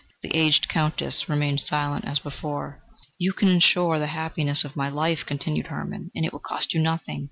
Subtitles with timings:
[0.23, 2.81] The aged Countess remained silent as before.
[3.19, 6.81] "You can insure the happiness of my life," continued Hermann, "and it will cost you
[6.81, 7.19] nothing.